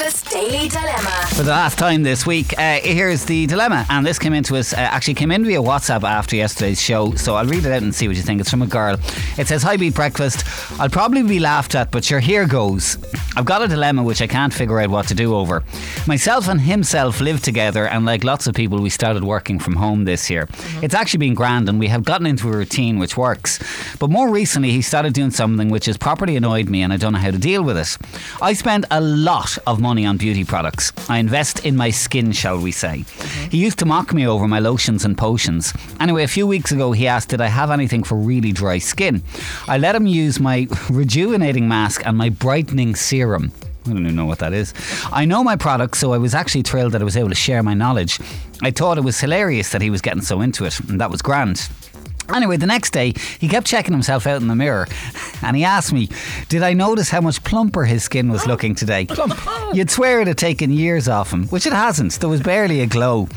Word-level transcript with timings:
Breakfast 0.00 0.30
Daily 0.30 0.66
Dilemma. 0.66 1.26
For 1.34 1.42
the 1.42 1.50
last 1.50 1.78
time 1.78 2.02
this 2.02 2.26
week, 2.26 2.58
uh, 2.58 2.78
here's 2.82 3.26
the 3.26 3.46
dilemma. 3.46 3.84
And 3.90 4.06
this 4.06 4.18
came 4.18 4.32
into 4.32 4.56
us, 4.56 4.72
uh, 4.72 4.76
actually 4.76 5.12
came 5.12 5.30
in 5.30 5.44
via 5.44 5.60
WhatsApp 5.60 6.04
after 6.04 6.36
yesterday's 6.36 6.80
show. 6.80 7.14
So 7.16 7.34
I'll 7.34 7.44
read 7.44 7.66
it 7.66 7.70
out 7.70 7.82
and 7.82 7.94
see 7.94 8.08
what 8.08 8.16
you 8.16 8.22
think. 8.22 8.40
It's 8.40 8.48
from 8.48 8.62
a 8.62 8.66
girl. 8.66 8.96
It 9.36 9.46
says, 9.46 9.62
Hi, 9.62 9.76
Beat 9.76 9.94
Breakfast. 9.94 10.42
I'll 10.80 10.88
probably 10.88 11.22
be 11.22 11.38
laughed 11.38 11.74
at, 11.74 11.90
but 11.90 12.02
sure, 12.02 12.18
here 12.18 12.46
goes. 12.46 12.96
I've 13.36 13.44
got 13.44 13.62
a 13.62 13.68
dilemma 13.68 14.02
which 14.02 14.22
I 14.22 14.26
can't 14.26 14.54
figure 14.54 14.80
out 14.80 14.88
what 14.88 15.06
to 15.08 15.14
do 15.14 15.34
over. 15.34 15.62
Myself 16.06 16.48
and 16.48 16.62
himself 16.62 17.20
live 17.20 17.42
together, 17.42 17.86
and 17.86 18.06
like 18.06 18.24
lots 18.24 18.46
of 18.46 18.54
people, 18.54 18.80
we 18.80 18.88
started 18.88 19.22
working 19.22 19.58
from 19.58 19.76
home 19.76 20.04
this 20.04 20.30
year. 20.30 20.48
It's 20.82 20.94
actually 20.94 21.18
been 21.18 21.34
grand, 21.34 21.68
and 21.68 21.78
we 21.78 21.88
have 21.88 22.04
gotten 22.04 22.26
into 22.26 22.48
a 22.48 22.56
routine 22.56 22.98
which 22.98 23.18
works. 23.18 23.58
But 23.98 24.08
more 24.08 24.30
recently, 24.30 24.70
he 24.70 24.80
started 24.80 25.12
doing 25.12 25.30
something 25.30 25.68
which 25.68 25.84
has 25.86 25.98
properly 25.98 26.36
annoyed 26.36 26.70
me, 26.70 26.80
and 26.80 26.90
I 26.90 26.96
don't 26.96 27.12
know 27.12 27.18
how 27.18 27.30
to 27.30 27.38
deal 27.38 27.62
with 27.62 27.76
it. 27.76 27.98
I 28.40 28.54
spend 28.54 28.86
a 28.90 29.00
lot 29.02 29.58
of 29.66 29.78
money 29.78 29.89
on 29.98 30.16
beauty 30.16 30.44
products. 30.44 30.92
I 31.08 31.18
invest 31.18 31.64
in 31.66 31.76
my 31.76 31.90
skin, 31.90 32.32
shall 32.32 32.58
we 32.58 32.72
say. 32.72 33.04
He 33.50 33.58
used 33.58 33.78
to 33.80 33.86
mock 33.86 34.14
me 34.14 34.26
over 34.26 34.46
my 34.46 34.58
lotions 34.58 35.04
and 35.04 35.18
potions. 35.18 35.72
Anyway, 35.98 36.22
a 36.22 36.28
few 36.28 36.46
weeks 36.46 36.72
ago, 36.72 36.92
he 36.92 37.06
asked, 37.06 37.30
Did 37.30 37.40
I 37.40 37.46
have 37.48 37.70
anything 37.70 38.02
for 38.02 38.14
really 38.14 38.52
dry 38.52 38.78
skin? 38.78 39.22
I 39.66 39.78
let 39.78 39.94
him 39.94 40.06
use 40.06 40.38
my 40.38 40.68
rejuvenating 40.90 41.68
mask 41.68 42.06
and 42.06 42.16
my 42.16 42.28
brightening 42.28 42.94
serum. 42.94 43.52
I 43.86 43.90
don't 43.90 44.02
even 44.04 44.16
know 44.16 44.26
what 44.26 44.38
that 44.40 44.52
is. 44.52 44.74
I 45.10 45.24
know 45.24 45.42
my 45.42 45.56
products, 45.56 45.98
so 45.98 46.12
I 46.12 46.18
was 46.18 46.34
actually 46.34 46.62
thrilled 46.62 46.92
that 46.92 47.00
I 47.00 47.04
was 47.04 47.16
able 47.16 47.30
to 47.30 47.34
share 47.34 47.62
my 47.62 47.74
knowledge. 47.74 48.20
I 48.62 48.70
thought 48.70 48.98
it 48.98 49.04
was 49.04 49.18
hilarious 49.18 49.70
that 49.72 49.82
he 49.82 49.90
was 49.90 50.00
getting 50.00 50.22
so 50.22 50.40
into 50.40 50.64
it, 50.64 50.78
and 50.80 51.00
that 51.00 51.10
was 51.10 51.22
grand. 51.22 51.68
Anyway, 52.34 52.56
the 52.56 52.66
next 52.66 52.90
day, 52.92 53.12
he 53.38 53.48
kept 53.48 53.66
checking 53.66 53.92
himself 53.92 54.26
out 54.26 54.40
in 54.40 54.48
the 54.48 54.54
mirror 54.54 54.86
and 55.42 55.56
he 55.56 55.64
asked 55.64 55.92
me, 55.92 56.08
Did 56.48 56.62
I 56.62 56.72
notice 56.72 57.10
how 57.10 57.20
much 57.20 57.42
plumper 57.44 57.84
his 57.84 58.04
skin 58.04 58.30
was 58.30 58.46
looking 58.46 58.74
today? 58.74 59.06
You'd 59.72 59.90
swear 59.90 60.20
it 60.20 60.26
had 60.26 60.38
taken 60.38 60.70
years 60.70 61.08
off 61.08 61.32
him, 61.32 61.46
which 61.48 61.66
it 61.66 61.72
hasn't. 61.72 62.12
There 62.20 62.28
was 62.28 62.40
barely 62.40 62.80
a 62.80 62.86
glow. 62.86 63.28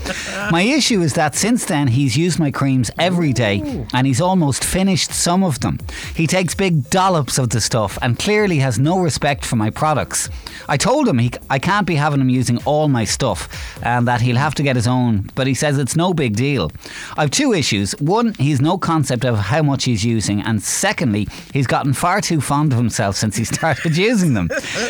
My 0.52 0.62
issue 0.62 1.02
is 1.02 1.14
that 1.14 1.36
since 1.36 1.66
then, 1.66 1.88
he's 1.88 2.18
used 2.18 2.40
my 2.40 2.52
creams 2.52 2.92
every 2.98 3.34
day 3.34 3.86
and 3.94 4.08
he's 4.08 4.22
almost 4.22 4.64
finished 4.64 5.12
some 5.12 5.44
of 5.44 5.60
them. 5.60 5.80
He 6.16 6.28
takes 6.28 6.56
big 6.56 6.90
dollops 6.90 7.38
of 7.38 7.50
the 7.50 7.62
stuff 7.62 7.98
and 8.02 8.18
clearly 8.18 8.58
has 8.60 8.80
no 8.80 9.00
respect 9.00 9.46
for 9.46 9.56
my 9.56 9.70
products. 9.70 10.30
I 10.68 10.78
told 10.78 11.08
him 11.08 11.20
he, 11.20 11.32
I 11.50 11.60
can't 11.60 11.88
be 11.88 11.96
having 11.96 12.22
him 12.22 12.30
using 12.30 12.58
all 12.66 12.88
my 12.88 13.06
stuff 13.06 13.50
and 13.84 14.08
that 14.08 14.22
he'll 14.22 14.38
have 14.38 14.56
to 14.56 14.64
get 14.64 14.76
his 14.76 14.88
own, 14.88 15.30
but 15.36 15.48
he 15.48 15.54
says 15.54 15.78
it's 15.78 15.96
no 15.96 16.14
big 16.14 16.36
deal. 16.36 16.72
I've 17.18 17.32
two 17.32 17.54
issues. 17.54 17.92
One, 18.00 18.34
he's 18.36 18.62
no 18.62 18.78
concept 18.84 19.26
of 19.26 19.38
how 19.40 19.64
much 19.64 19.86
he's 19.86 20.06
using, 20.06 20.42
and 20.42 20.62
secondly, 20.62 21.28
he's 21.52 21.66
gotten 21.66 21.94
far 21.94 22.22
too 22.22 22.40
fond 22.40 22.72
of 22.72 22.78
himself 22.78 23.16
since 23.16 23.36
he 23.36 23.46
started 23.46 23.98
using 24.10 24.36
them. 24.36 24.50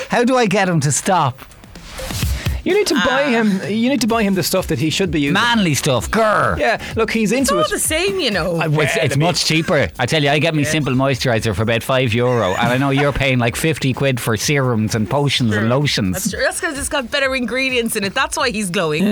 How 0.09 0.25
do 0.25 0.35
I 0.35 0.47
get 0.47 0.67
him 0.67 0.81
to 0.81 0.91
stop? 0.91 1.39
You 2.63 2.73
need 2.73 2.87
to 2.87 2.95
buy 3.05 3.23
him. 3.29 3.59
You 3.69 3.89
need 3.89 4.01
to 4.01 4.07
buy 4.07 4.23
him 4.23 4.35
the 4.35 4.43
stuff 4.43 4.67
that 4.67 4.79
he 4.79 4.89
should 4.89 5.11
be 5.11 5.19
using. 5.21 5.33
Manly 5.33 5.73
stuff, 5.73 6.09
grr. 6.09 6.57
Yeah, 6.57 6.81
look, 6.95 7.11
he's 7.11 7.31
into 7.31 7.41
It's 7.41 7.51
into 7.51 7.59
all 7.59 7.65
it. 7.65 7.71
the 7.71 7.79
same, 7.79 8.19
you 8.19 8.31
know. 8.31 8.61
Uh, 8.61 8.69
It's, 8.81 8.95
it's 8.97 9.17
much 9.17 9.45
cheaper. 9.45 9.89
I 9.99 10.05
tell 10.05 10.23
you, 10.23 10.29
I 10.29 10.39
get 10.39 10.55
me 10.55 10.63
simple 10.63 10.93
moisturizer 10.93 11.53
for 11.55 11.63
about 11.63 11.83
five 11.83 12.13
euro, 12.13 12.51
and 12.53 12.67
I 12.69 12.77
know 12.77 12.89
you're 12.91 13.11
paying 13.13 13.39
like 13.39 13.55
fifty 13.55 13.93
quid 13.93 14.19
for 14.19 14.37
serums 14.37 14.95
and 14.95 15.09
potions 15.09 15.53
and 15.55 15.67
lotions. 15.69 16.13
That's 16.13 16.31
true. 16.31 16.39
That's 16.41 16.59
because 16.61 16.77
it's 16.79 16.89
got 16.89 17.11
better 17.11 17.35
ingredients 17.35 17.95
in 17.95 18.03
it. 18.03 18.13
That's 18.13 18.37
why 18.37 18.49
he's 18.51 18.69
glowing. 18.69 19.03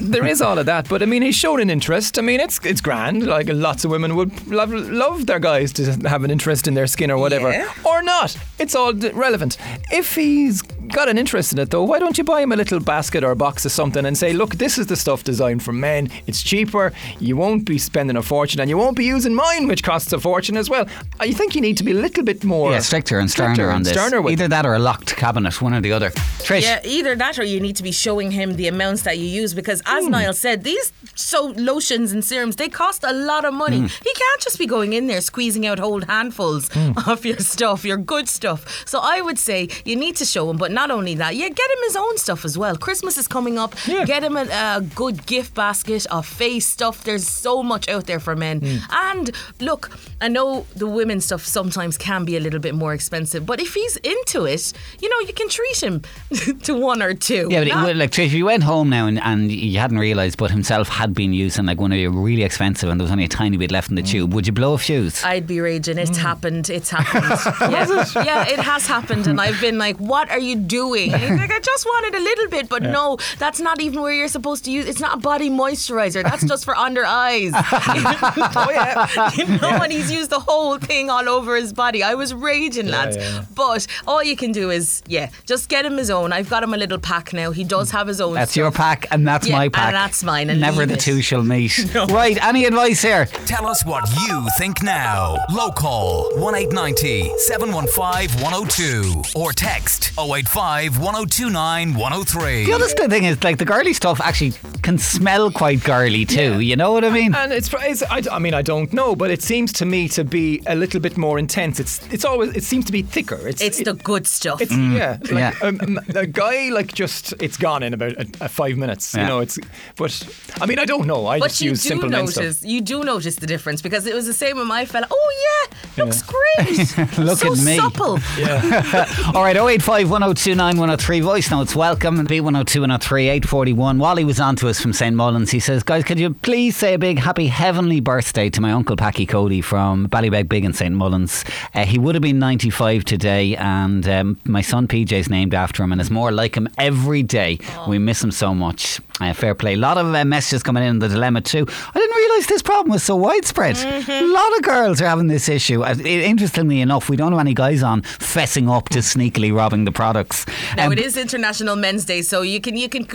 there 0.00 0.26
is 0.26 0.42
all 0.42 0.58
of 0.58 0.66
that, 0.66 0.88
but 0.88 1.02
I 1.02 1.06
mean, 1.06 1.22
he's 1.22 1.36
shown 1.36 1.60
an 1.60 1.70
interest. 1.70 2.18
I 2.18 2.22
mean, 2.22 2.40
it's 2.40 2.58
it's 2.64 2.80
grand. 2.80 3.26
Like 3.26 3.48
lots 3.50 3.84
of 3.84 3.90
women 3.90 4.16
would 4.16 4.46
love, 4.48 4.70
love 4.72 5.26
their 5.26 5.38
guys 5.38 5.72
to 5.74 5.92
have 6.08 6.24
an 6.24 6.30
interest 6.30 6.66
in 6.66 6.74
their 6.74 6.86
skin 6.86 7.10
or 7.10 7.18
whatever, 7.18 7.50
Yeah. 7.52 7.72
or 7.84 8.02
not. 8.02 8.36
It's 8.58 8.74
all 8.74 8.92
d- 8.92 9.10
relevant. 9.10 9.56
If 9.92 10.14
he's 10.16 10.62
got 10.88 11.08
an 11.08 11.18
interest 11.18 11.52
in 11.52 11.58
it, 11.58 11.70
though, 11.70 11.84
why 11.84 11.98
don't 11.98 12.16
you 12.18 12.24
buy 12.24 12.40
him 12.42 12.52
a 12.52 12.56
little 12.56 12.80
basket 12.80 13.22
or 13.24 13.30
a 13.30 13.36
box 13.36 13.64
of 13.64 13.72
something 13.72 14.04
and 14.06 14.16
say, 14.16 14.32
look, 14.32 14.56
this 14.56 14.78
is 14.78 14.86
the 14.86 14.96
stuff 14.96 15.24
designed 15.24 15.62
for 15.62 15.72
men. 15.72 16.10
It's 16.26 16.42
cheaper. 16.42 16.92
You 17.20 17.36
won't 17.36 17.64
be 17.64 17.78
spending 17.78 18.16
a 18.16 18.22
fortune, 18.22 18.60
and 18.60 18.68
you 18.70 18.76
won't 18.78 18.96
be 18.96 19.04
using 19.04 19.34
mine, 19.34 19.68
which 19.68 19.82
costs 19.82 20.12
a 20.12 20.18
fortune 20.20 20.56
as 20.56 20.68
well. 20.70 20.86
I 21.20 21.32
think 21.32 21.54
you 21.54 21.60
need 21.60 21.76
to 21.78 21.84
be 21.84 21.92
a 21.92 21.94
little 21.94 22.24
bit 22.24 22.44
more 22.44 22.72
Yeah, 22.72 22.80
stricter 22.80 23.18
and 23.18 23.30
sterner 23.30 23.54
stricter 23.54 23.70
on 23.70 23.76
and 23.76 23.86
this. 23.86 23.92
sterner 23.92 24.20
with 24.22 24.32
Either 24.32 24.48
that 24.48 24.66
or 24.66 24.74
a 24.74 24.78
locked 24.78 25.16
cabinet, 25.16 25.60
one 25.62 25.74
or 25.74 25.80
the 25.80 25.92
other. 25.92 26.10
Trish, 26.40 26.62
Yeah, 26.62 26.80
either 26.84 27.14
that 27.16 27.38
or 27.38 27.44
you 27.44 27.60
need 27.60 27.76
to 27.76 27.82
be 27.82 27.92
showing 27.92 28.30
him 28.30 28.54
the 28.56 28.68
amounts 28.68 29.02
that 29.02 29.18
you 29.18 29.26
use 29.26 29.54
because, 29.54 29.82
as 29.86 30.04
Hmm. 30.04 30.10
Niall 30.12 30.32
said, 30.32 30.64
these 30.64 30.92
so 31.14 31.52
lotions 31.56 32.12
and 32.12 32.24
serums 32.24 32.56
they 32.56 32.68
cost 32.68 33.04
a 33.04 33.12
lot 33.12 33.44
of 33.44 33.54
money. 33.54 33.78
Hmm. 33.80 33.86
He 33.86 34.12
can't 34.14 34.40
just 34.40 34.58
be 34.58 34.66
going 34.66 34.92
in 34.92 35.06
there 35.06 35.20
squeezing 35.20 35.66
out 35.66 35.78
whole 35.78 36.02
handfuls 36.02 36.68
Hmm. 36.72 36.92
of 37.06 37.24
your 37.24 37.38
stuff, 37.38 37.84
your 37.84 37.96
good 37.96 38.28
stuff. 38.28 38.84
So 38.86 39.00
I 39.02 39.20
would 39.20 39.38
say 39.38 39.68
you 39.84 39.96
need 39.96 40.16
to 40.16 40.24
show 40.24 40.48
him, 40.50 40.56
but 40.56 40.70
not 40.78 40.90
only 40.92 41.14
that, 41.16 41.34
yeah, 41.34 41.48
get 41.48 41.70
him 41.74 41.82
his 41.88 41.96
own 41.96 42.16
stuff 42.18 42.44
as 42.44 42.54
well. 42.62 42.76
Christmas 42.76 43.18
is 43.18 43.26
coming 43.26 43.58
up. 43.58 43.74
Yeah. 43.86 44.04
Get 44.04 44.22
him 44.22 44.36
a, 44.36 44.44
a 44.76 44.80
good 44.94 45.26
gift 45.26 45.52
basket 45.54 46.06
of 46.16 46.24
face 46.24 46.66
stuff. 46.76 47.02
There's 47.02 47.26
so 47.26 47.62
much 47.72 47.88
out 47.88 48.04
there 48.06 48.20
for 48.20 48.36
men. 48.36 48.60
Hmm. 48.60 48.76
And 49.10 49.30
look, 49.60 49.82
I 50.20 50.28
know 50.28 50.66
the 50.76 50.86
women's 50.86 51.24
stuff 51.24 51.44
sometimes 51.44 51.98
can 51.98 52.24
be 52.24 52.36
a 52.36 52.40
little 52.46 52.60
bit 52.60 52.74
more 52.76 52.94
expensive, 52.94 53.44
but 53.44 53.58
if 53.60 53.74
he's 53.74 53.96
into 54.14 54.44
it, 54.44 54.72
you 55.02 55.08
know, 55.08 55.20
you 55.26 55.32
can 55.40 55.48
treat 55.48 55.82
him 55.82 56.02
to 56.66 56.74
one 56.74 57.02
or 57.02 57.12
two. 57.12 57.48
Yeah, 57.50 57.60
but 57.60 57.66
it, 57.66 57.74
Not- 57.74 57.86
would- 57.86 57.96
like 57.96 58.16
if 58.18 58.32
you 58.32 58.44
went 58.46 58.62
home 58.62 58.88
now 58.88 59.06
and, 59.08 59.18
and 59.18 59.50
you 59.50 59.78
hadn't 59.80 59.98
realised, 59.98 60.38
but 60.38 60.50
himself 60.52 60.88
had 60.88 61.12
been 61.12 61.32
using 61.32 61.66
like 61.66 61.80
one 61.80 61.90
of 61.90 61.98
your 61.98 62.12
really 62.12 62.44
expensive, 62.44 62.88
and 62.88 63.00
there 63.00 63.04
was 63.04 63.10
only 63.10 63.24
a 63.24 63.28
tiny 63.42 63.56
bit 63.56 63.72
left 63.72 63.88
in 63.90 63.96
the 63.96 64.02
tube, 64.02 64.32
would 64.32 64.46
you 64.46 64.52
blow 64.52 64.74
a 64.74 64.78
fuse? 64.78 65.24
I'd 65.24 65.46
be 65.48 65.60
raging. 65.60 65.98
It's 65.98 66.16
happened. 66.16 66.70
It's 66.70 66.90
happened. 66.90 67.28
yeah. 67.72 68.24
yeah, 68.28 68.46
it 68.54 68.60
has 68.60 68.86
happened. 68.86 69.26
And 69.26 69.40
I've 69.44 69.60
been 69.60 69.76
like, 69.78 69.96
what 69.96 70.30
are 70.30 70.38
you 70.38 70.54
doing? 70.68 71.12
And 71.12 71.22
he's 71.22 71.38
like, 71.38 71.50
I 71.50 71.58
just 71.60 71.84
wanted 71.84 72.14
a 72.14 72.20
little 72.20 72.48
bit. 72.48 72.68
But 72.68 72.82
no, 72.82 73.18
that's 73.38 73.60
not 73.60 73.80
even 73.80 74.00
where 74.02 74.12
you're 74.12 74.28
supposed 74.28 74.64
to 74.66 74.70
use 74.70 74.86
It's 74.86 75.00
not 75.00 75.14
a 75.18 75.20
body 75.20 75.50
moisturizer. 75.50 76.22
That's 76.22 76.44
just 76.44 76.64
for 76.64 76.76
under 76.76 77.04
eyes. 77.04 77.52
oh, 77.54 78.68
yeah. 78.70 79.32
You 79.34 79.46
know, 79.58 79.78
when 79.78 79.90
he's 79.90 80.10
used 80.12 80.30
the 80.30 80.40
whole 80.40 80.78
thing 80.78 81.10
all 81.10 81.28
over 81.28 81.56
his 81.56 81.72
body. 81.72 82.02
I 82.02 82.14
was 82.14 82.32
raging, 82.34 82.88
lads. 82.88 83.16
yeah. 83.16 83.44
But 83.54 83.86
all 84.06 84.22
you 84.22 84.36
can 84.36 84.52
do 84.52 84.70
is, 84.70 85.02
yeah, 85.06 85.30
just 85.46 85.68
get 85.68 85.84
him 85.84 85.96
his 85.96 86.10
own. 86.10 86.32
I've 86.32 86.48
got 86.50 86.62
him 86.62 86.74
a 86.74 86.76
little 86.76 86.98
pack 86.98 87.32
now. 87.32 87.50
He 87.50 87.64
does 87.64 87.90
have 87.90 88.06
his 88.06 88.20
own. 88.20 88.34
That's 88.34 88.52
stuff. 88.52 88.56
your 88.62 88.70
pack, 88.72 89.06
and 89.10 89.26
that's 89.26 89.46
Yeah, 89.46 89.56
my 89.56 89.64
and 89.64 89.72
that's 89.74 90.22
mine, 90.22 90.50
and 90.50 90.60
Never 90.60 90.86
the 90.86 90.94
it. 90.94 91.00
two 91.00 91.22
shall 91.22 91.42
meet. 91.42 91.74
Right, 92.08 92.42
any 92.44 92.64
advice 92.64 93.02
here? 93.02 93.26
Tell 93.46 93.66
us 93.66 93.84
what 93.84 94.08
you 94.26 94.46
think 94.58 94.82
now. 94.82 95.36
Local 95.50 96.30
1890 96.36 97.32
715 97.38 98.42
102 98.42 99.22
or 99.38 99.52
text 99.52 100.12
085 100.18 100.57
1029 100.58 101.94
103. 101.94 102.64
The 102.66 102.72
other 102.72 102.88
st- 102.88 103.10
thing 103.10 103.24
is, 103.24 103.42
like, 103.44 103.58
the 103.58 103.64
girly 103.64 103.92
stuff 103.92 104.20
actually 104.20 104.52
can 104.82 104.98
smell 104.98 105.50
quite 105.50 105.82
girly 105.84 106.24
too. 106.24 106.60
You 106.60 106.76
know 106.76 106.92
what 106.92 107.04
I 107.04 107.10
mean? 107.10 107.34
And 107.34 107.52
it's, 107.52 107.72
it's 107.72 108.02
I, 108.02 108.22
I 108.32 108.38
mean 108.38 108.54
I 108.54 108.62
don't 108.62 108.92
know, 108.92 109.14
but 109.14 109.30
it 109.30 109.42
seems 109.42 109.72
to 109.74 109.84
me 109.84 110.08
to 110.10 110.24
be 110.24 110.62
a 110.66 110.74
little 110.74 111.00
bit 111.00 111.16
more 111.16 111.38
intense. 111.38 111.78
It's 111.80 112.00
it's 112.12 112.24
always 112.24 112.56
it 112.56 112.64
seems 112.64 112.84
to 112.86 112.92
be 112.92 113.02
thicker. 113.02 113.46
It's 113.46 113.60
It's 113.62 113.80
it- 113.80 113.84
the 113.84 113.94
good 113.94 114.26
stuff. 114.26 114.60
It's 114.60 114.72
yeah, 114.76 115.18
like 115.22 115.30
Yeah. 115.32 115.54
Um, 115.62 116.00
a 116.14 116.26
guy 116.26 116.70
like 116.70 116.92
just 116.94 117.34
it's 117.40 117.56
gone 117.56 117.82
in 117.82 117.92
about 117.94 118.12
a, 118.12 118.26
a 118.40 118.48
five 118.48 118.76
minutes. 118.76 119.14
Yeah. 119.14 119.22
You 119.22 119.28
know, 119.28 119.38
it's 119.40 119.58
but 119.96 120.12
I 120.60 120.66
mean 120.66 120.78
I 120.78 120.84
don't 120.84 121.06
know. 121.06 121.26
I 121.26 121.38
But 121.38 121.48
just 121.50 121.60
you 121.60 121.70
use 121.70 121.82
do 121.82 121.88
simple 121.90 122.08
men 122.08 122.26
stuff. 122.26 122.42
notice, 122.44 122.62
you 122.64 122.80
do 122.80 123.02
notice 123.04 123.36
the 123.36 123.46
difference 123.46 123.82
because 123.82 124.06
it 124.06 124.14
was 124.14 124.26
the 124.26 124.32
same 124.32 124.56
with 124.56 124.66
my 124.66 124.84
fella. 124.86 125.06
Oh 125.10 125.68
yeah, 125.96 126.04
looks 126.04 126.22
great. 126.22 127.18
Look 127.18 127.38
so 127.38 127.52
at 127.52 127.58
me. 127.58 127.76
supple. 127.76 128.18
Yeah. 128.38 129.06
All 129.34 129.42
right, 129.42 129.56
085 129.56 130.10
1029 130.10 130.47
103 130.56 131.20
voice 131.20 131.50
notes. 131.50 131.76
Welcome. 131.76 132.26
B102 132.26 132.80
103 132.80 133.28
841. 133.28 133.98
Wally 133.98 134.24
was 134.24 134.40
on 134.40 134.56
to 134.56 134.68
us 134.68 134.80
from 134.80 134.94
St. 134.94 135.14
Mullins. 135.14 135.50
He 135.50 135.60
says, 135.60 135.82
Guys, 135.82 136.04
could 136.04 136.18
you 136.18 136.32
please 136.32 136.74
say 136.74 136.94
a 136.94 136.98
big 136.98 137.18
happy 137.18 137.48
heavenly 137.48 138.00
birthday 138.00 138.48
to 138.50 138.60
my 138.62 138.72
uncle 138.72 138.96
Packy 138.96 139.26
Cody 139.26 139.60
from 139.60 140.08
Ballybeg 140.08 140.48
Big 140.48 140.64
in 140.64 140.72
St. 140.72 140.94
Mullins? 140.94 141.44
Uh, 141.74 141.84
he 141.84 141.98
would 141.98 142.14
have 142.14 142.22
been 142.22 142.38
95 142.38 143.04
today, 143.04 143.56
and 143.56 144.08
um, 144.08 144.38
my 144.44 144.62
son 144.62 144.88
PJ's 144.88 145.28
named 145.28 145.52
after 145.52 145.82
him 145.82 145.92
and 145.92 146.00
is 146.00 146.10
more 146.10 146.32
like 146.32 146.56
him 146.56 146.66
every 146.78 147.22
day. 147.22 147.58
We 147.86 147.98
miss 147.98 148.24
him 148.24 148.30
so 148.30 148.54
much. 148.54 149.00
Uh, 149.20 149.32
fair 149.34 149.54
play. 149.54 149.74
A 149.74 149.76
lot 149.76 149.98
of 149.98 150.14
uh, 150.14 150.24
messages 150.24 150.62
coming 150.62 150.84
in 150.84 151.00
the 151.00 151.08
dilemma 151.08 151.40
too. 151.42 151.66
I 151.68 151.98
didn't 151.98 152.16
realise 152.38 152.46
this 152.48 152.62
problem 152.62 152.92
was 152.92 153.02
so 153.02 153.16
widespread. 153.16 153.76
A 153.76 154.22
lot 154.26 154.56
of 154.56 154.62
girls 154.62 155.00
are 155.02 155.06
having 155.06 155.26
this 155.26 155.48
issue. 155.48 155.82
Uh, 155.82 155.94
i- 155.98 156.02
interestingly 156.08 156.80
enough, 156.80 157.08
we 157.08 157.16
don't 157.16 157.32
have 157.32 157.40
any 157.40 157.54
guys 157.54 157.82
on 157.82 158.02
fessing 158.02 158.70
up 158.74 158.88
to 158.90 159.00
sneakily 159.00 159.54
robbing 159.54 159.84
the 159.84 159.92
products. 159.92 160.46
Now 160.76 160.86
Um, 160.86 160.92
it 160.92 161.00
is 161.00 161.16
International 161.16 161.74
Men's 161.76 162.04
Day, 162.04 162.22
so 162.22 162.42
you 162.42 162.60
can 162.60 162.76
you 162.76 162.88
can 162.88 163.06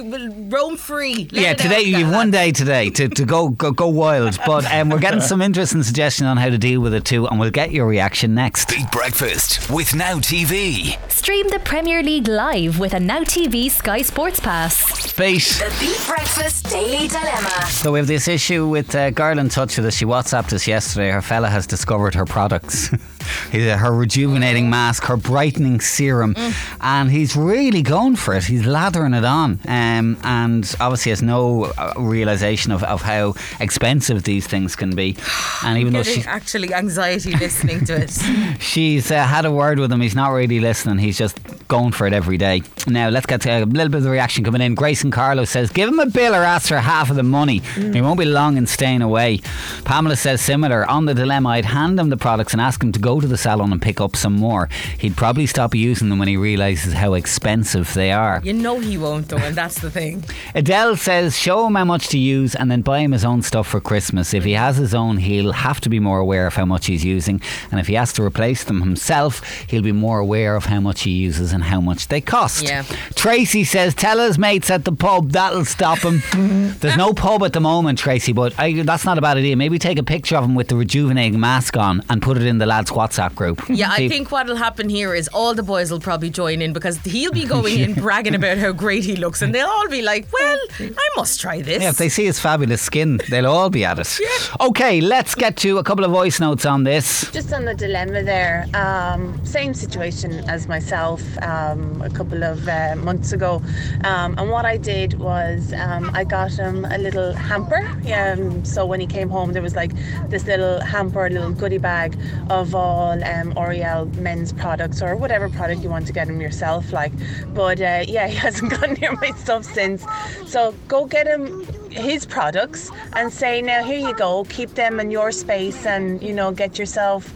roam 0.49 0.75
free. 0.77 1.27
Let 1.31 1.41
yeah, 1.41 1.53
today 1.53 1.81
you've 1.81 2.11
one 2.11 2.31
day 2.31 2.51
today 2.51 2.89
to, 2.91 3.07
to 3.09 3.25
go, 3.25 3.49
go 3.49 3.71
go 3.71 3.87
wild. 3.87 4.37
But 4.45 4.65
um, 4.73 4.89
we're 4.89 4.99
getting 4.99 5.21
some 5.21 5.41
interesting 5.49 5.83
suggestions 5.83 6.27
on 6.27 6.37
how 6.37 6.49
to 6.49 6.57
deal 6.57 6.81
with 6.81 6.93
it 6.93 7.05
too, 7.05 7.25
and 7.27 7.39
we'll 7.39 7.51
get 7.51 7.71
your 7.71 7.87
reaction 7.87 8.35
next. 8.35 8.69
Beat 8.69 8.91
Breakfast 8.91 9.69
with 9.69 9.95
Now 9.95 10.15
TV. 10.19 10.97
Stream 11.11 11.47
the 11.49 11.59
Premier 11.59 12.03
League 12.03 12.27
live 12.27 12.79
with 12.79 12.93
a 12.93 12.99
Now 12.99 13.21
TV 13.21 13.69
Sky 13.71 14.01
Sports 14.01 14.39
Pass. 14.39 14.75
Fate. 15.11 15.59
The 15.59 15.73
Beat 15.79 16.01
Breakfast 16.07 16.69
Daily 16.69 17.07
Dilemma. 17.07 17.65
So 17.67 17.91
we 17.93 17.99
have 17.99 18.07
this 18.07 18.27
issue 18.27 18.67
with 18.67 18.93
uh, 18.95 19.11
girl 19.13 19.39
in 19.39 19.49
touch 19.49 19.77
with 19.77 19.85
us. 19.85 19.95
She 19.95 20.05
WhatsApped 20.05 20.53
us 20.53 20.67
yesterday. 20.67 21.09
Her 21.11 21.21
fella 21.21 21.49
has 21.49 21.65
discovered 21.67 22.15
her 22.15 22.25
products. 22.25 22.89
her 23.51 23.91
rejuvenating 23.93 24.69
mask, 24.69 25.03
her 25.03 25.15
brightening 25.17 25.79
serum, 25.79 26.33
Mm. 26.33 26.53
and 26.81 27.11
he's 27.11 27.35
really 27.35 27.81
going 27.81 28.15
for 28.15 28.33
it. 28.33 28.43
He's 28.43 28.65
lathering 28.65 29.13
it 29.13 29.23
on, 29.23 29.59
um, 29.67 30.17
and 30.23 30.75
obviously 30.79 31.11
has 31.11 31.21
no 31.21 31.65
uh, 31.77 31.93
realization 31.97 32.71
of, 32.71 32.83
of 32.83 33.01
how 33.01 33.35
expensive 33.59 34.23
these 34.23 34.47
things 34.47 34.75
can 34.75 34.95
be. 34.95 35.15
And 35.65 35.77
even 35.77 35.93
though 35.93 36.03
Getting 36.03 36.23
she, 36.23 36.27
actually 36.27 36.73
anxiety 36.73 37.31
listening 37.37 37.85
to 37.85 37.93
it. 38.01 38.11
she's 38.61 39.09
uh, 39.11 39.23
had 39.25 39.45
a 39.45 39.51
word 39.51 39.79
with 39.79 39.91
him, 39.91 40.01
he's 40.01 40.15
not 40.15 40.29
really 40.31 40.59
listening. 40.59 40.97
He's 40.97 41.17
just 41.17 41.37
going 41.67 41.91
for 41.91 42.07
it 42.07 42.13
every 42.13 42.37
day. 42.37 42.61
Now 42.87 43.09
let's 43.09 43.25
get 43.25 43.45
a 43.45 43.65
little 43.65 43.89
bit 43.89 43.97
of 43.97 44.03
the 44.03 44.09
reaction 44.09 44.43
coming 44.43 44.61
in. 44.61 44.75
Grayson 44.75 45.11
Carlo 45.11 45.45
says, 45.45 45.69
"Give 45.69 45.89
him 45.89 45.99
a 45.99 46.05
bill 46.05 46.35
or 46.35 46.43
ask 46.43 46.67
for 46.67 46.77
half 46.77 47.09
of 47.09 47.15
the 47.15 47.23
money. 47.23 47.61
Mm. 47.75 47.95
He 47.95 48.01
won't 48.01 48.19
be 48.19 48.25
long 48.25 48.57
in 48.57 48.67
staying 48.67 49.01
away." 49.01 49.39
Pamela 49.85 50.15
says 50.15 50.41
similar. 50.41 50.89
On 50.89 51.05
the 51.05 51.13
dilemma, 51.13 51.49
I'd 51.49 51.65
hand 51.65 51.99
him 51.99 52.09
the 52.09 52.17
products 52.17 52.53
and 52.53 52.61
ask 52.61 52.83
him 52.83 52.91
to 52.91 52.99
go 52.99 53.19
to 53.19 53.27
the 53.27 53.37
salon 53.37 53.71
and 53.71 53.81
pick 53.81 54.01
up 54.01 54.15
some 54.15 54.33
more. 54.33 54.69
He'd 54.97 55.15
probably 55.15 55.45
stop 55.45 55.75
using 55.75 56.09
them 56.09 56.19
when 56.19 56.27
he 56.27 56.37
realizes 56.37 56.93
how 56.93 57.13
expensive 57.13 57.93
they 57.93 58.11
are. 58.11 58.41
You 58.43 58.53
know 58.53 58.79
he 58.79 58.97
won't 58.97 59.29
though, 59.29 59.37
and 59.37 59.55
that's 59.55 59.79
the 59.79 59.91
thing. 59.91 60.23
Adele 60.55 60.97
says, 60.97 61.37
show 61.37 61.67
him 61.67 61.75
how 61.75 61.85
much 61.85 62.07
to 62.09 62.17
use 62.17 62.55
and 62.55 62.69
then 62.69 62.81
buy 62.81 62.99
him 62.99 63.11
his 63.11 63.25
own 63.25 63.41
stuff 63.41 63.67
for 63.67 63.79
Christmas. 63.79 64.33
If 64.33 64.43
he 64.43 64.53
has 64.53 64.77
his 64.77 64.93
own, 64.93 65.17
he'll 65.17 65.51
have 65.51 65.81
to 65.81 65.89
be 65.89 65.99
more 65.99 66.19
aware 66.19 66.47
of 66.47 66.55
how 66.55 66.65
much 66.65 66.87
he's 66.87 67.05
using. 67.05 67.41
And 67.71 67.79
if 67.79 67.87
he 67.87 67.93
has 67.95 68.13
to 68.13 68.23
replace 68.23 68.63
them 68.63 68.81
himself, 68.81 69.41
he'll 69.67 69.81
be 69.81 69.91
more 69.91 70.19
aware 70.19 70.55
of 70.55 70.65
how 70.65 70.79
much 70.79 71.03
he 71.03 71.11
uses 71.11 71.52
and 71.53 71.63
how 71.63 71.79
much 71.79 72.07
they 72.07 72.19
cost. 72.21 72.63
Yeah. 72.63 72.83
Tracy 73.15 73.63
says, 73.63 73.93
tell 73.93 74.19
his 74.19 74.37
mates 74.37 74.69
at 74.69 74.85
the 74.85 74.91
pub, 74.91 75.31
that'll 75.31 75.65
stop 75.65 75.99
him. 75.99 76.21
There's 76.79 76.97
no 76.97 77.13
pub 77.13 77.43
at 77.43 77.53
the 77.53 77.59
moment, 77.61 77.99
Tracy, 77.99 78.33
but 78.33 78.57
I, 78.59 78.81
that's 78.83 79.05
not 79.05 79.17
a 79.17 79.21
bad 79.21 79.37
idea. 79.37 79.55
Maybe 79.55 79.79
take 79.79 79.97
a 79.99 80.03
picture 80.03 80.35
of 80.35 80.43
him 80.43 80.55
with 80.55 80.67
the 80.67 80.75
rejuvenating 80.75 81.39
mask 81.39 81.77
on 81.77 82.01
and 82.09 82.21
put 82.21 82.37
it 82.37 82.43
in 82.43 82.57
the 82.57 82.65
lads' 82.65 82.91
WhatsApp 82.91 83.35
group. 83.35 83.61
Yeah, 83.69 83.89
I 83.91 83.97
See- 83.97 84.09
think 84.09 84.31
what'll 84.31 84.55
happen 84.55 84.89
here 84.89 85.13
is 85.13 85.27
all 85.29 85.53
the 85.53 85.63
boys 85.63 85.91
will 85.91 85.99
probably 85.99 86.29
join 86.29 86.61
in 86.61 86.73
because 86.73 86.97
he'll 86.99 87.31
be 87.31 87.45
going 87.45 87.79
in 87.79 87.93
bragging 88.03 88.35
about 88.35 88.57
how 88.57 88.71
great 88.71 89.03
he 89.03 89.15
looks, 89.15 89.41
and 89.41 89.53
they'll 89.53 89.67
all 89.67 89.87
be 89.89 90.01
like, 90.01 90.27
"Well, 90.33 90.57
I 90.79 91.09
must 91.15 91.39
try 91.39 91.61
this." 91.61 91.81
Yeah, 91.83 91.89
if 91.89 91.97
they 91.97 92.09
see 92.09 92.25
his 92.25 92.39
fabulous 92.39 92.81
skin, 92.81 93.21
they'll 93.29 93.47
all 93.47 93.69
be 93.69 93.85
at 93.85 93.99
it. 93.99 94.19
Okay, 94.59 95.01
let's 95.01 95.35
get 95.35 95.57
to 95.57 95.77
a 95.77 95.83
couple 95.83 96.03
of 96.05 96.11
voice 96.11 96.39
notes 96.39 96.65
on 96.65 96.83
this. 96.83 97.29
Just 97.31 97.51
on 97.53 97.65
the 97.65 97.73
dilemma 97.73 98.23
there, 98.23 98.65
um, 98.73 99.39
same 99.45 99.73
situation 99.73 100.47
as 100.49 100.67
myself 100.67 101.21
um, 101.43 102.01
a 102.01 102.09
couple 102.09 102.43
of 102.43 102.67
uh, 102.67 102.95
months 102.97 103.31
ago. 103.33 103.61
Um, 104.03 104.35
and 104.37 104.49
what 104.49 104.65
I 104.65 104.77
did 104.77 105.19
was 105.19 105.73
um, 105.73 106.09
I 106.13 106.23
got 106.23 106.51
him 106.53 106.85
a 106.85 106.97
little 106.97 107.33
hamper. 107.33 107.83
Um, 108.13 108.63
so 108.65 108.85
when 108.85 108.99
he 108.99 109.07
came 109.07 109.29
home, 109.29 109.53
there 109.53 109.61
was 109.61 109.75
like 109.75 109.91
this 110.29 110.45
little 110.45 110.79
hamper, 110.81 111.29
little 111.29 111.51
goodie 111.51 111.77
bag 111.77 112.17
of 112.49 112.73
all 112.75 113.23
um, 113.23 113.51
L'Oreal 113.51 114.13
men's 114.15 114.53
products 114.53 115.01
or 115.01 115.15
whatever 115.15 115.49
product 115.49 115.81
you 115.81 115.89
want 115.89 116.07
to 116.07 116.13
get 116.13 116.27
him 116.27 116.41
yourself. 116.41 116.91
Like, 116.91 117.13
but 117.53 117.79
uh, 117.81 118.03
yeah, 118.07 118.27
he 118.33 118.35
hasn't 118.35 118.71
gone 118.71 118.93
near 118.93 119.13
my 119.13 119.31
stuff 119.31 119.65
since. 119.65 120.05
So 120.45 120.73
go 120.87 121.05
get 121.05 121.27
him 121.27 121.65
his 121.93 122.25
products 122.25 122.91
and 123.13 123.31
say 123.31 123.61
now 123.61 123.83
here 123.83 123.99
you 123.99 124.13
go 124.15 124.43
keep 124.45 124.69
them 124.71 124.99
in 124.99 125.11
your 125.11 125.31
space 125.31 125.85
and 125.85 126.21
you 126.21 126.33
know 126.33 126.51
get 126.51 126.79
yourself 126.79 127.33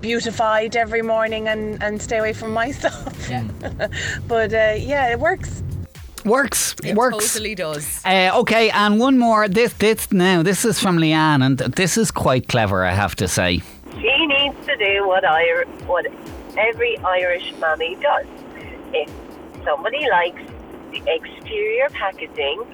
beautified 0.00 0.76
every 0.76 1.02
morning 1.02 1.48
and 1.48 1.82
and 1.82 2.00
stay 2.00 2.18
away 2.18 2.32
from 2.32 2.52
my 2.52 2.70
stuff 2.78 3.28
but 4.28 4.52
uh, 4.52 4.74
yeah 4.78 5.10
it 5.10 5.18
works 5.18 5.62
Works. 6.24 6.74
it 6.82 6.96
works. 6.96 7.34
totally 7.34 7.54
does. 7.54 8.00
Uh, 8.04 8.32
okay, 8.40 8.68
and 8.70 8.98
one 8.98 9.16
more. 9.16 9.46
This, 9.46 9.72
this 9.74 10.10
now. 10.10 10.42
This 10.42 10.64
is 10.64 10.80
from 10.80 10.98
Leanne, 10.98 11.40
and 11.46 11.58
this 11.58 11.96
is 11.96 12.10
quite 12.10 12.48
clever, 12.48 12.84
I 12.84 12.90
have 12.90 13.14
to 13.16 13.28
say. 13.28 13.62
She 13.92 14.26
needs 14.26 14.56
to 14.66 14.76
do 14.76 15.06
what 15.06 15.24
I 15.24 15.44
what 15.86 16.06
every 16.58 16.98
Irish 16.98 17.54
mummy 17.60 17.94
does. 18.00 18.26
If 18.92 19.08
somebody 19.64 20.04
likes 20.10 20.42
the 20.90 21.00
exterior 21.06 21.88
packaging, 21.90 22.64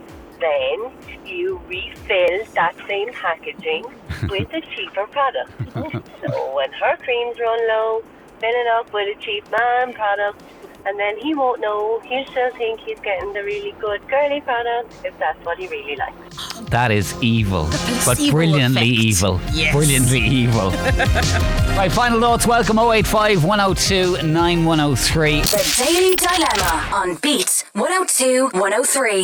then 0.43 1.27
you 1.27 1.61
refill 1.67 2.45
that 2.55 2.75
same 2.89 3.13
packaging 3.13 3.85
with 4.29 4.53
a 4.53 4.61
cheaper 4.75 5.07
product. 5.07 5.51
so 6.21 6.55
when 6.55 6.73
her 6.73 6.97
creams 6.99 7.39
run 7.39 7.69
low, 7.69 8.03
fill 8.41 8.51
it 8.51 8.67
up 8.79 8.93
with 8.93 9.17
a 9.17 9.21
cheap 9.21 9.45
man 9.51 9.93
product. 9.93 10.43
And 10.85 10.99
then 10.99 11.17
he 11.19 11.33
won't 11.33 11.61
know. 11.61 12.01
He'll 12.01 12.27
still 12.27 12.51
think 12.57 12.81
he's 12.81 12.99
getting 13.01 13.33
the 13.33 13.45
really 13.45 13.73
good 13.81 14.01
girly 14.09 14.41
product 14.41 14.93
if 15.05 15.17
that's 15.17 15.39
what 15.45 15.57
he 15.57 15.69
really 15.69 15.95
likes. 15.95 16.61
That 16.71 16.91
is 16.91 17.15
evil, 17.23 17.69
but 18.05 18.19
brilliantly 18.31 18.91
effect. 18.91 19.05
evil. 19.05 19.41
Yes. 19.53 19.75
Brilliantly 19.75 20.21
evil. 20.21 20.71
right, 21.77 21.91
final 21.93 22.19
thoughts. 22.21 22.49
Welcome 22.49 22.79
085 22.81 23.45
102 23.45 24.23
9103. 24.27 25.41
The 25.43 25.85
Daily 25.85 26.17
Dilemma 26.17 26.89
on 26.93 27.15
Beat 27.17 27.65
102 27.75 28.49
103. 28.59 29.23